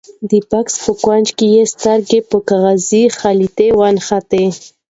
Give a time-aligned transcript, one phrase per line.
[0.29, 4.45] د بکس په کونج کې یې سترګې په کاغذي خلطې ونښتې.